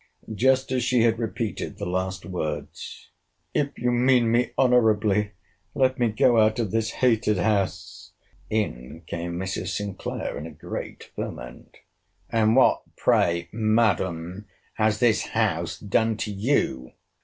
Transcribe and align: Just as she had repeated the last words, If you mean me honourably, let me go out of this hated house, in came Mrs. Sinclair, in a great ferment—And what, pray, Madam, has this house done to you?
Just 0.33 0.71
as 0.71 0.83
she 0.83 1.03
had 1.03 1.19
repeated 1.19 1.77
the 1.77 1.85
last 1.85 2.25
words, 2.25 3.11
If 3.53 3.77
you 3.77 3.91
mean 3.91 4.31
me 4.31 4.49
honourably, 4.57 5.33
let 5.75 5.99
me 5.99 6.07
go 6.09 6.39
out 6.39 6.57
of 6.57 6.71
this 6.71 6.89
hated 7.05 7.37
house, 7.37 8.11
in 8.49 9.03
came 9.05 9.37
Mrs. 9.37 9.67
Sinclair, 9.77 10.39
in 10.39 10.47
a 10.47 10.51
great 10.51 11.11
ferment—And 11.15 12.55
what, 12.55 12.81
pray, 12.97 13.47
Madam, 13.51 14.47
has 14.73 14.97
this 14.97 15.21
house 15.21 15.77
done 15.77 16.17
to 16.17 16.31
you? 16.31 16.93